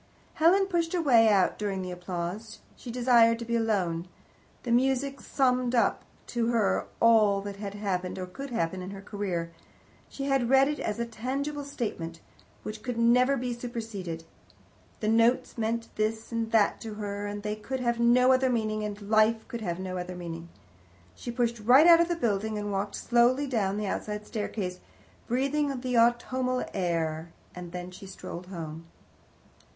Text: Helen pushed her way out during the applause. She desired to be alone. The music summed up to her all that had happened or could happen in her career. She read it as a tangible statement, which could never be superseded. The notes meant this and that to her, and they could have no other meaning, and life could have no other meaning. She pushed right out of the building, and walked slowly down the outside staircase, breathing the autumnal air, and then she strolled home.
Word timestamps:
Helen 0.33 0.65
pushed 0.65 0.93
her 0.93 1.01
way 1.03 1.29
out 1.29 1.59
during 1.59 1.83
the 1.83 1.91
applause. 1.91 2.57
She 2.75 2.89
desired 2.89 3.37
to 3.37 3.45
be 3.45 3.55
alone. 3.55 4.07
The 4.63 4.71
music 4.71 5.21
summed 5.21 5.75
up 5.75 6.03
to 6.25 6.47
her 6.47 6.87
all 6.99 7.39
that 7.41 7.57
had 7.57 7.75
happened 7.75 8.17
or 8.17 8.25
could 8.25 8.49
happen 8.49 8.81
in 8.81 8.89
her 8.89 9.01
career. 9.03 9.51
She 10.09 10.27
read 10.27 10.67
it 10.67 10.79
as 10.79 10.97
a 10.97 11.05
tangible 11.05 11.63
statement, 11.63 12.19
which 12.63 12.81
could 12.81 12.97
never 12.97 13.37
be 13.37 13.53
superseded. 13.53 14.23
The 15.01 15.07
notes 15.07 15.55
meant 15.55 15.89
this 15.97 16.31
and 16.31 16.51
that 16.51 16.81
to 16.81 16.95
her, 16.95 17.27
and 17.27 17.43
they 17.43 17.55
could 17.55 17.79
have 17.79 17.99
no 17.99 18.31
other 18.31 18.49
meaning, 18.49 18.83
and 18.83 18.99
life 19.07 19.47
could 19.47 19.61
have 19.61 19.77
no 19.79 19.97
other 19.99 20.15
meaning. 20.15 20.49
She 21.13 21.29
pushed 21.29 21.59
right 21.59 21.85
out 21.85 22.01
of 22.01 22.07
the 22.07 22.15
building, 22.15 22.57
and 22.57 22.71
walked 22.71 22.95
slowly 22.95 23.45
down 23.45 23.77
the 23.77 23.85
outside 23.85 24.25
staircase, 24.25 24.79
breathing 25.27 25.79
the 25.81 25.95
autumnal 25.95 26.65
air, 26.73 27.31
and 27.53 27.71
then 27.71 27.91
she 27.91 28.07
strolled 28.07 28.47
home. 28.47 28.87